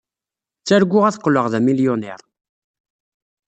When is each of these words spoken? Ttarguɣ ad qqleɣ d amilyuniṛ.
Ttarguɣ 0.59 1.03
ad 1.05 1.17
qqleɣ 1.19 1.45
d 1.51 1.53
amilyuniṛ. 1.57 2.21